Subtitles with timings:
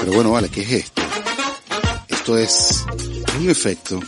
[0.00, 1.02] Pero bueno, vale, ¿qué es esto?
[2.08, 2.86] Esto es
[3.38, 4.00] un efecto.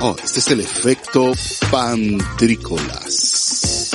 [0.00, 1.32] Oh, este es el efecto
[1.70, 3.90] pantrícolas.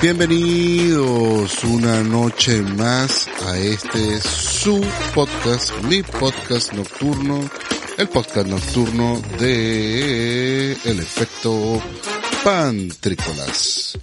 [0.00, 4.80] Bienvenidos una noche más a este su
[5.12, 7.50] podcast, mi podcast nocturno,
[7.98, 11.82] el podcast nocturno de El efecto
[12.46, 13.98] Pantrícolas.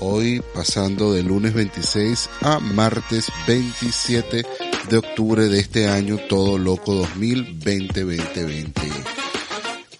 [0.00, 4.44] Hoy pasando de lunes 26 a martes 27
[4.90, 8.72] de octubre de este año, todo loco 2020-2020.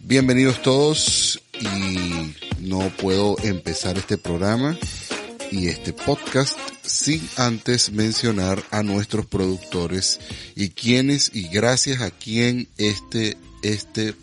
[0.01, 4.77] Bienvenidos todos y no puedo empezar este programa
[5.53, 10.19] y este podcast sin antes mencionar a nuestros productores
[10.57, 14.17] y quienes y gracias a quien este, este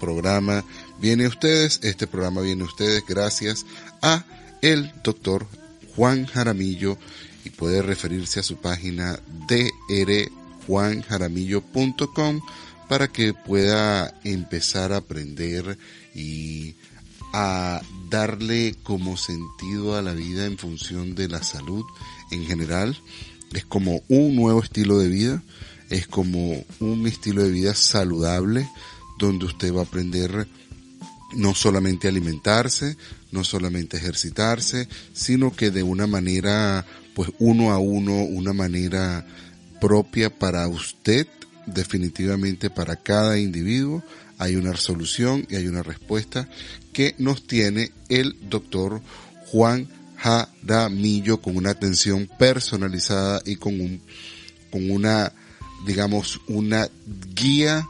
[0.00, 0.64] programa
[1.02, 3.66] viene ustedes, este programa viene a ustedes gracias
[4.00, 4.24] a
[4.62, 5.48] el doctor
[5.96, 6.96] Juan Jaramillo
[7.44, 9.18] y puede referirse a su página
[9.48, 12.40] drjuanjaramillo.com
[12.88, 15.76] para que pueda empezar a aprender
[16.14, 16.76] y
[17.32, 21.84] a darle como sentido a la vida en función de la salud
[22.30, 22.96] en general.
[23.52, 25.42] Es como un nuevo estilo de vida,
[25.90, 28.70] es como un estilo de vida saludable
[29.18, 30.46] donde usted va a aprender
[31.34, 32.96] no solamente alimentarse,
[33.30, 39.26] no solamente ejercitarse, sino que de una manera, pues uno a uno, una manera
[39.80, 41.26] propia para usted,
[41.66, 44.02] definitivamente para cada individuo,
[44.38, 46.48] hay una solución y hay una respuesta
[46.92, 49.00] que nos tiene el doctor
[49.46, 54.00] Juan Jaramillo con una atención personalizada y con un,
[54.70, 55.32] con una,
[55.86, 56.88] digamos, una
[57.34, 57.86] guía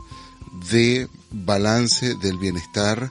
[0.70, 3.10] de balance del bienestar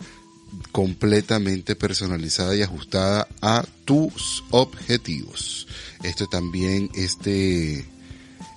[0.71, 5.67] completamente personalizada y ajustada a tus objetivos.
[6.03, 7.85] Esto también, este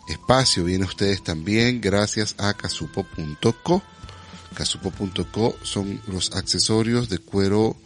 [0.08, 3.82] espacio viene a ustedes también gracias a casupo.co
[4.54, 7.76] Casupo.co son los accesorios de cuero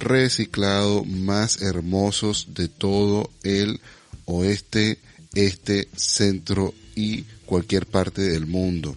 [0.00, 3.80] reciclado más hermosos de todo el
[4.24, 4.98] oeste,
[5.34, 8.96] este, centro y cualquier parte del mundo.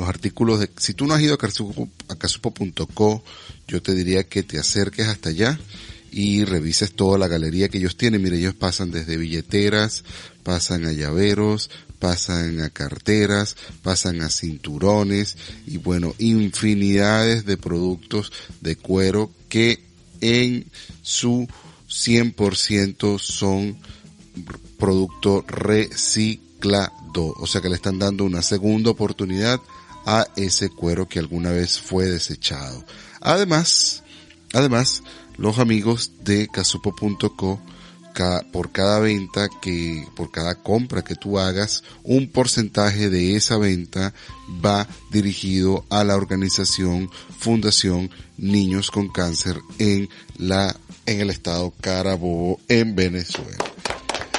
[0.00, 3.22] Los artículos de, si tú no has ido a casupo.co,
[3.68, 5.60] yo te diría que te acerques hasta allá
[6.10, 8.22] y revises toda la galería que ellos tienen.
[8.22, 10.02] Mire, ellos pasan desde billeteras,
[10.42, 11.68] pasan a llaveros,
[11.98, 18.32] pasan a carteras, pasan a cinturones y bueno, infinidades de productos
[18.62, 19.84] de cuero que
[20.22, 20.64] en
[21.02, 21.46] su
[21.90, 23.76] 100% son
[24.78, 27.34] producto reciclado.
[27.36, 29.60] O sea que le están dando una segunda oportunidad
[30.06, 32.84] a ese cuero que alguna vez fue desechado.
[33.20, 34.02] Además,
[34.52, 35.02] además,
[35.36, 37.60] los amigos de casupo.co
[38.52, 44.12] por cada venta que, por cada compra que tú hagas, un porcentaje de esa venta
[44.64, 52.60] va dirigido a la organización Fundación Niños con Cáncer en la, en el estado Carabobo,
[52.68, 53.64] en Venezuela.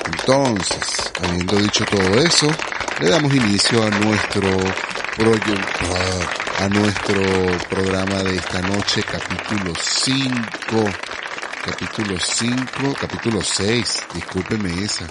[0.05, 2.47] Entonces, habiendo dicho todo eso,
[2.99, 4.57] le damos inicio a nuestro
[6.59, 7.22] a nuestro
[7.69, 10.89] programa de esta noche, capítulo 5
[11.66, 15.07] capítulo 5, capítulo 6, discúlpeme esa,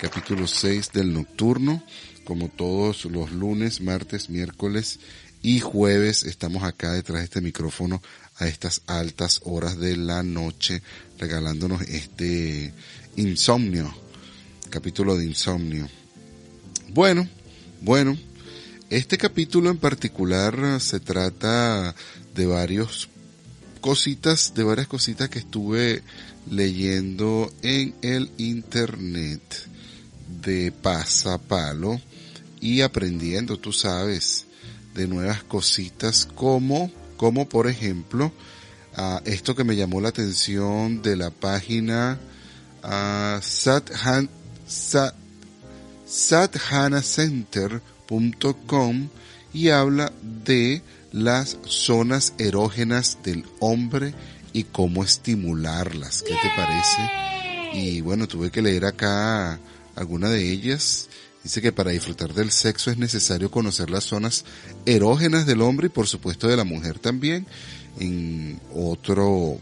[0.00, 1.82] capítulo 6 del nocturno,
[2.24, 4.98] como todos los lunes, martes, miércoles
[5.40, 8.02] y jueves estamos acá detrás de este micrófono
[8.38, 10.82] a estas altas horas de la noche
[11.18, 12.74] regalándonos este
[13.16, 13.94] insomnio,
[14.68, 15.88] capítulo de insomnio.
[16.88, 17.28] Bueno,
[17.80, 18.18] bueno,
[18.96, 21.96] este capítulo en particular se trata
[22.32, 23.08] de varios
[23.80, 26.04] cositas, de varias cositas que estuve
[26.48, 29.40] leyendo en el internet
[30.42, 32.00] de pasapalo
[32.60, 34.46] y aprendiendo, tú sabes,
[34.94, 38.32] de nuevas cositas como, como por ejemplo,
[39.24, 42.20] esto que me llamó la atención de la página
[42.84, 43.90] uh, sat,
[48.08, 49.08] sathanacenter.com
[49.52, 50.12] y habla
[50.44, 54.14] de las zonas erógenas del hombre
[54.52, 56.22] y cómo estimularlas.
[56.22, 57.10] ¿Qué te parece?
[57.74, 59.60] Y bueno, tuve que leer acá
[59.94, 61.08] alguna de ellas.
[61.42, 64.44] Dice que para disfrutar del sexo es necesario conocer las zonas
[64.86, 67.46] erógenas del hombre y por supuesto de la mujer también.
[68.00, 69.58] En otro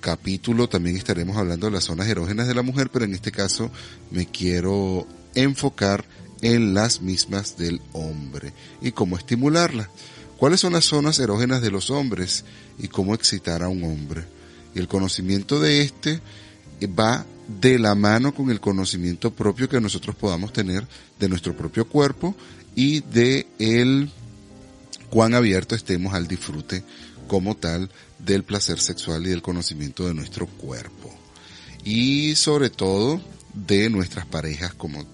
[0.00, 3.70] capítulo también estaremos hablando de las zonas erógenas de la mujer, pero en este caso
[4.10, 6.04] me quiero enfocar
[6.42, 9.88] en las mismas del hombre y cómo estimularlas.
[10.38, 12.44] ¿Cuáles son las zonas erógenas de los hombres
[12.78, 14.24] y cómo excitar a un hombre?
[14.74, 16.20] Y el conocimiento de este
[16.86, 17.26] va
[17.60, 20.86] de la mano con el conocimiento propio que nosotros podamos tener
[21.18, 22.36] de nuestro propio cuerpo
[22.76, 24.10] y de el
[25.10, 26.84] cuán abierto estemos al disfrute
[27.26, 31.12] como tal del placer sexual y del conocimiento de nuestro cuerpo.
[31.84, 33.20] Y sobre todo
[33.54, 35.04] de nuestras parejas como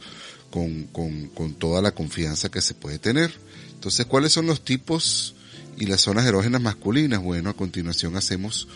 [0.54, 3.32] con, con, con toda la confianza que se puede tener.
[3.72, 5.34] Entonces, ¿cuáles son los tipos
[5.76, 7.20] y las zonas erógenas masculinas?
[7.20, 8.68] Bueno, a continuación hacemos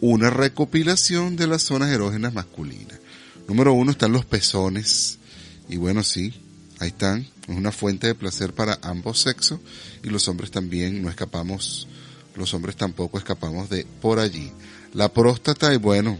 [0.00, 3.00] una recopilación de las zonas erógenas masculinas.
[3.48, 5.18] Número uno están los pezones.
[5.68, 6.32] Y bueno, sí,
[6.78, 7.26] ahí están.
[7.48, 9.58] Es una fuente de placer para ambos sexos.
[10.04, 11.88] Y los hombres también no escapamos,
[12.36, 14.52] los hombres tampoco escapamos de por allí.
[14.92, 16.16] La próstata, y bueno,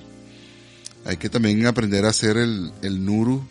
[1.04, 3.46] hay que también aprender a hacer el, el nuru.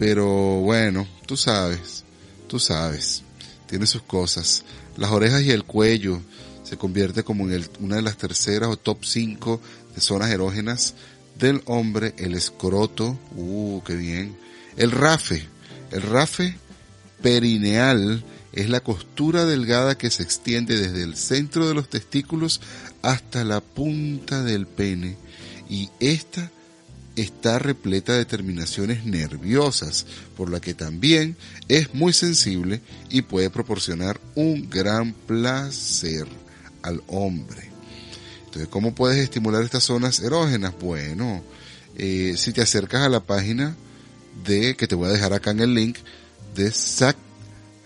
[0.00, 0.26] Pero
[0.60, 2.04] bueno, tú sabes,
[2.48, 3.22] tú sabes.
[3.66, 4.64] Tiene sus cosas.
[4.96, 6.22] Las orejas y el cuello
[6.64, 9.60] se convierte como en una de las terceras o top 5
[9.94, 10.94] de zonas erógenas
[11.38, 14.38] del hombre, el escroto, uh, qué bien.
[14.78, 15.46] El rafe,
[15.90, 16.56] el rafe
[17.20, 18.24] perineal
[18.54, 22.62] es la costura delgada que se extiende desde el centro de los testículos
[23.02, 25.18] hasta la punta del pene
[25.68, 26.50] y esta
[27.16, 31.36] está repleta de terminaciones nerviosas, por la que también
[31.68, 36.26] es muy sensible y puede proporcionar un gran placer
[36.82, 37.70] al hombre.
[38.44, 40.74] Entonces, ¿cómo puedes estimular estas zonas erógenas?
[40.80, 41.42] Bueno,
[41.96, 43.76] eh, si te acercas a la página
[44.44, 45.98] de, que te voy a dejar acá en el link,
[46.54, 46.72] de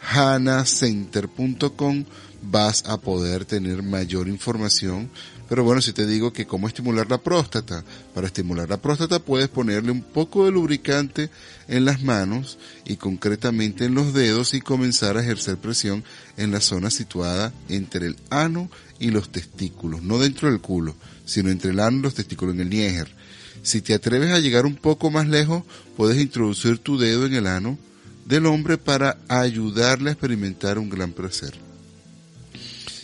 [0.04, 2.04] sakhanacenter.com,
[2.42, 5.10] vas a poder tener mayor información.
[5.48, 7.84] Pero bueno, si te digo que cómo estimular la próstata,
[8.14, 11.30] para estimular la próstata puedes ponerle un poco de lubricante
[11.68, 16.02] en las manos y concretamente en los dedos y comenzar a ejercer presión
[16.38, 20.94] en la zona situada entre el ano y los testículos, no dentro del culo,
[21.26, 23.14] sino entre el ano y los testículos, en el níger.
[23.62, 25.62] Si te atreves a llegar un poco más lejos,
[25.96, 27.78] puedes introducir tu dedo en el ano
[28.24, 31.54] del hombre para ayudarle a experimentar un gran placer.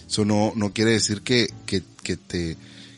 [0.08, 2.56] Eso no, no quiere decir que, que, que te,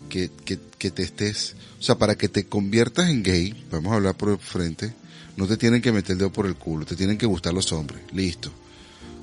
[0.08, 0.30] que,
[0.78, 4.30] que, te estés, o sea, para que te conviertas en gay, vamos a hablar por
[4.30, 4.92] el frente,
[5.36, 7.72] no te tienen que meter el dedo por el culo, te tienen que gustar los
[7.72, 8.50] hombres, listo.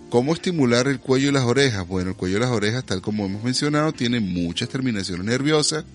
[0.10, 1.88] ¿Cómo estimular el cuello y las orejas?
[1.88, 5.86] Bueno, el cuello y las orejas, tal como hemos mencionado, tiene muchas terminaciones nerviosas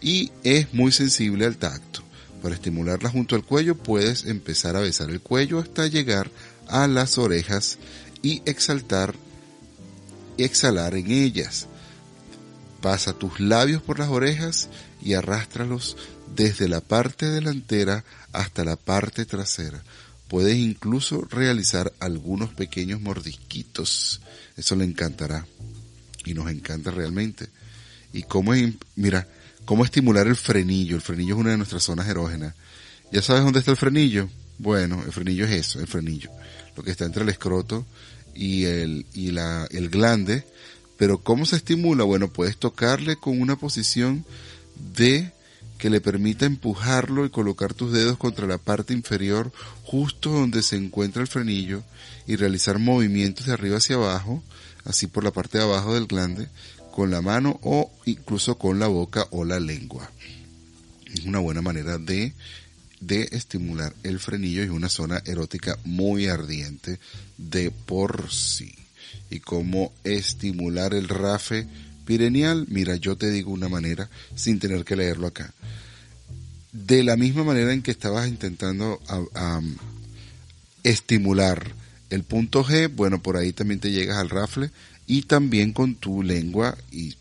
[0.00, 2.02] y es muy sensible al tacto.
[2.42, 6.30] Para estimularla junto al cuello puedes empezar a besar el cuello hasta llegar
[6.68, 7.78] a las orejas
[8.22, 9.14] y exaltar
[10.36, 11.66] y exhalar en ellas.
[12.80, 14.68] Pasa tus labios por las orejas
[15.02, 15.96] y arrástralos
[16.34, 19.82] desde la parte delantera hasta la parte trasera.
[20.28, 24.20] Puedes incluso realizar algunos pequeños mordisquitos.
[24.56, 25.44] Eso le encantará.
[26.24, 27.48] Y nos encanta realmente.
[28.12, 28.52] Y cómo,
[28.94, 29.26] mira,
[29.70, 30.96] cómo estimular el frenillo.
[30.96, 32.56] El frenillo es una de nuestras zonas erógenas.
[33.12, 34.28] ¿Ya sabes dónde está el frenillo?
[34.58, 36.28] Bueno, el frenillo es eso, el frenillo.
[36.76, 37.86] Lo que está entre el escroto
[38.34, 40.44] y el, y la, el glande.
[40.96, 42.02] Pero ¿cómo se estimula?
[42.02, 44.24] Bueno, puedes tocarle con una posición
[44.96, 45.30] de
[45.78, 49.52] que le permita empujarlo y colocar tus dedos contra la parte inferior
[49.84, 51.84] justo donde se encuentra el frenillo
[52.26, 54.42] y realizar movimientos de arriba hacia abajo,
[54.84, 56.48] así por la parte de abajo del glande,
[56.90, 60.10] con la mano o incluso con la boca o la lengua.
[61.12, 62.32] Es una buena manera de,
[63.00, 66.98] de estimular el frenillo y una zona erótica muy ardiente
[67.36, 68.74] de por sí.
[69.30, 71.66] Y cómo estimular el rafe
[72.04, 75.52] pireneal, mira, yo te digo una manera sin tener que leerlo acá.
[76.72, 79.00] De la misma manera en que estabas intentando
[80.82, 81.72] estimular
[82.10, 84.70] el punto G, bueno, por ahí también te llegas al rafle
[85.10, 87.16] y también con tu lengua y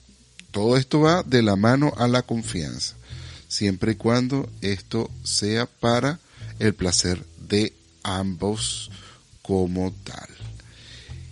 [0.51, 2.95] todo esto va de la mano a la confianza,
[3.47, 6.19] siempre y cuando esto sea para
[6.59, 8.91] el placer de ambos
[9.41, 10.27] como tal.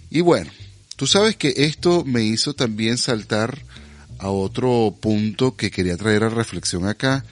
[0.10, 0.52] Y bueno,
[0.98, 3.62] Tú sabes que esto me hizo también saltar
[4.18, 7.24] a otro punto que quería traer a reflexión acá,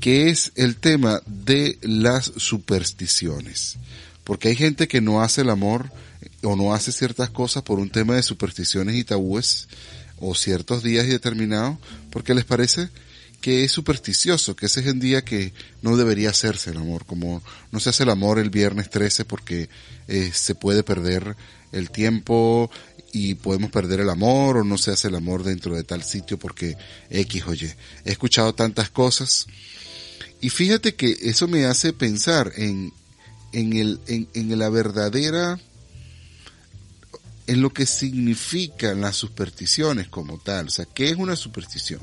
[0.00, 3.76] que es el tema de las supersticiones.
[4.24, 5.92] Porque hay gente que no hace el amor
[6.44, 9.68] o no hace ciertas cosas por un tema de supersticiones y tabúes
[10.20, 11.78] o ciertos días determinados
[12.10, 12.88] porque les parece
[13.40, 17.42] que es supersticioso, que ese es el día que no debería hacerse el amor, como
[17.72, 19.68] no se hace el amor el viernes 13 porque
[20.08, 21.36] eh, se puede perder
[21.72, 22.70] el tiempo
[23.12, 26.38] y podemos perder el amor o no se hace el amor dentro de tal sitio
[26.38, 26.78] porque
[27.10, 27.70] X o Y.
[28.04, 29.46] He escuchado tantas cosas
[30.40, 32.92] y fíjate que eso me hace pensar en,
[33.52, 35.60] en, el, en, en la verdadera,
[37.46, 40.68] en lo que significan las supersticiones como tal.
[40.68, 42.00] O sea, ¿qué es una superstición?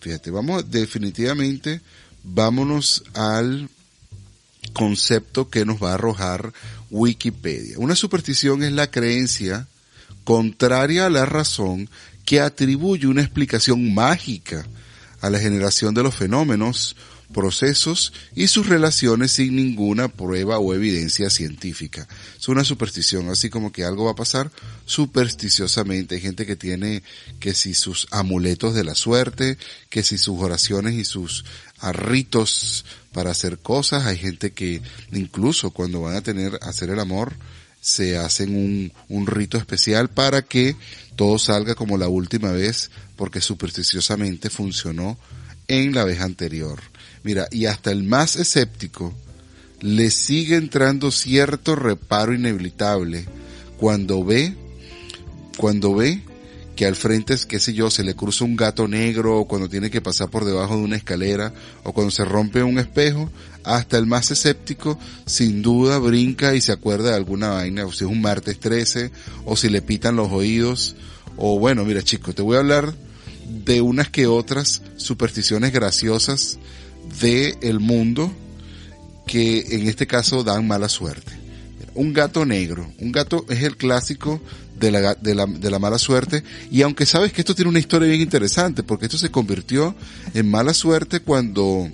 [0.00, 1.80] Fíjate, vamos definitivamente,
[2.22, 3.68] vámonos al
[4.72, 6.52] concepto que nos va a arrojar
[6.90, 7.78] Wikipedia.
[7.78, 9.66] Una superstición es la creencia
[10.24, 11.88] contraria a la razón
[12.24, 14.66] que atribuye una explicación mágica
[15.20, 16.96] a la generación de los fenómenos,
[17.32, 22.08] procesos y sus relaciones sin ninguna prueba o evidencia científica.
[22.38, 24.50] Es una superstición, así como que algo va a pasar
[24.86, 26.16] supersticiosamente.
[26.16, 27.02] Hay gente que tiene
[27.38, 29.58] que si sus amuletos de la suerte,
[29.88, 31.44] que si sus oraciones y sus
[31.92, 34.06] ritos para hacer cosas.
[34.06, 34.82] Hay gente que
[35.12, 37.34] incluso cuando van a tener, hacer el amor,
[37.80, 40.76] se hacen un, un rito especial para que
[41.16, 45.18] todo salga como la última vez, porque supersticiosamente funcionó
[45.68, 46.80] en la vez anterior.
[47.22, 49.12] Mira, y hasta el más escéptico
[49.80, 53.26] le sigue entrando cierto reparo inevitable
[53.76, 54.54] cuando ve,
[55.56, 56.22] cuando ve
[56.76, 59.90] que al frente, qué sé yo, se le cruza un gato negro o cuando tiene
[59.90, 61.52] que pasar por debajo de una escalera
[61.84, 63.30] o cuando se rompe un espejo,
[63.64, 68.04] hasta el más escéptico sin duda brinca y se acuerda de alguna vaina, o si
[68.04, 69.10] es un martes 13
[69.44, 70.96] o si le pitan los oídos
[71.36, 72.94] o bueno, mira chico, te voy a hablar
[73.50, 76.58] de unas que otras supersticiones graciosas
[77.20, 78.32] del el mundo
[79.26, 81.32] que en este caso dan mala suerte.
[81.94, 82.90] Un gato negro.
[82.98, 84.40] Un gato es el clásico
[84.78, 86.42] de la, de, la, de la mala suerte.
[86.70, 89.94] Y aunque sabes que esto tiene una historia bien interesante, porque esto se convirtió
[90.34, 91.88] en mala suerte cuando,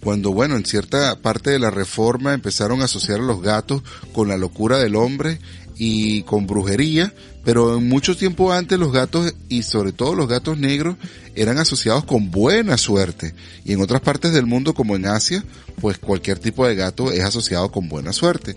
[0.00, 4.28] cuando bueno, en cierta parte de la reforma empezaron a asociar a los gatos con
[4.28, 5.40] la locura del hombre
[5.76, 7.12] y con brujería,
[7.46, 10.96] pero en mucho tiempo antes los gatos y sobre todo los gatos negros
[11.36, 15.44] eran asociados con buena suerte y en otras partes del mundo como en Asia,
[15.80, 18.56] pues cualquier tipo de gato es asociado con buena suerte.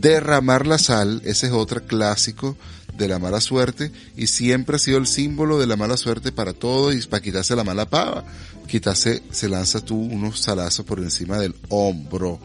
[0.00, 2.56] Derramar la sal, ese es otro clásico
[2.96, 6.54] de la mala suerte y siempre ha sido el símbolo de la mala suerte para
[6.54, 8.24] todos y para quitarse la mala pava.
[8.66, 12.40] Quitarse, se lanza tú unos salazos por encima del hombro.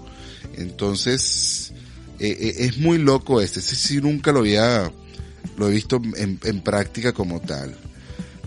[0.57, 1.71] Entonces,
[2.19, 3.61] eh, eh, es muy loco este.
[3.61, 4.91] Sí, nunca lo había,
[5.57, 7.75] lo he visto en, en práctica como tal.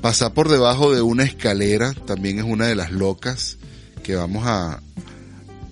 [0.01, 3.59] Pasar por debajo de una escalera también es una de las locas
[4.03, 4.81] que vamos a,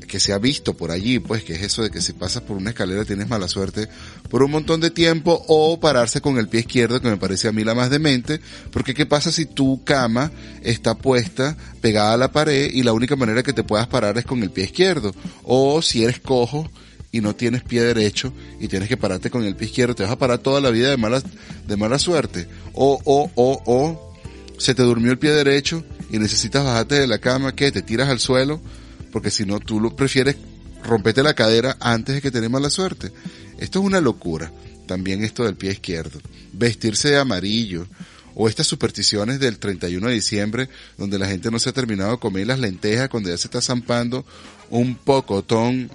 [0.08, 2.56] que se ha visto por allí, pues que es eso de que si pasas por
[2.56, 3.88] una escalera tienes mala suerte
[4.28, 7.52] por un montón de tiempo o pararse con el pie izquierdo que me parece a
[7.52, 8.40] mí la más demente,
[8.72, 10.32] porque qué pasa si tu cama
[10.62, 14.24] está puesta pegada a la pared y la única manera que te puedas parar es
[14.24, 16.68] con el pie izquierdo o si eres cojo
[17.10, 20.12] y no tienes pie derecho y tienes que pararte con el pie izquierdo, te vas
[20.12, 21.22] a parar toda la vida de mala,
[21.66, 22.46] de mala suerte.
[22.74, 24.14] O, o, o, o,
[24.58, 28.08] se te durmió el pie derecho y necesitas bajarte de la cama, que te tiras
[28.08, 28.60] al suelo,
[29.12, 30.36] porque si no tú lo prefieres
[30.84, 33.12] romperte la cadera antes de que tenés mala suerte.
[33.58, 34.52] Esto es una locura.
[34.86, 36.20] También esto del pie izquierdo.
[36.52, 37.86] Vestirse de amarillo.
[38.34, 42.18] O estas supersticiones del 31 de diciembre, donde la gente no se ha terminado de
[42.18, 44.24] comer las lentejas cuando ya se está zampando
[44.70, 45.90] un pocotón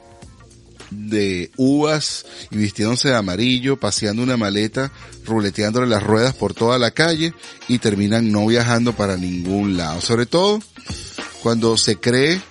[0.94, 4.92] de uvas y vistiéndose de amarillo, paseando una maleta,
[5.26, 7.34] ruleteándole las ruedas por toda la calle
[7.68, 10.02] y terminan no viajando para ningún lado.
[10.02, 10.60] Sobre todo
[11.42, 12.42] cuando se cree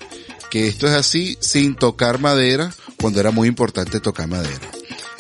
[0.51, 4.61] que esto es así sin tocar madera, cuando era muy importante tocar madera.